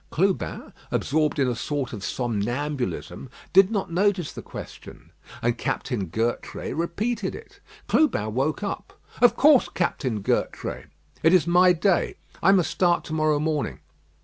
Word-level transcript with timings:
Clubin, 0.09 0.73
absorbed 0.89 1.37
in 1.37 1.47
a 1.47 1.53
sort 1.53 1.93
of 1.93 2.03
somnambulism, 2.03 3.29
did 3.53 3.69
not 3.69 3.91
notice 3.91 4.31
the 4.31 4.41
question; 4.41 5.11
and 5.43 5.59
Captain 5.59 6.07
Gertrais 6.07 6.73
repeated 6.73 7.35
it. 7.35 7.59
Clubin 7.87 8.33
woke 8.33 8.63
up. 8.63 8.99
"Of 9.21 9.35
course, 9.35 9.69
Captain 9.69 10.23
Gertrais. 10.23 10.87
It 11.21 11.35
is 11.35 11.45
my 11.45 11.71
day. 11.71 12.15
I 12.41 12.51
must 12.51 12.71
start 12.71 13.03
to 13.05 13.13
morrow 13.13 13.37
morning." 13.37 13.77